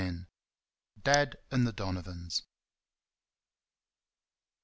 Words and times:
Dad 0.99 1.35
And 1.51 1.67
The 1.67 1.71
Donovans. 1.73 2.41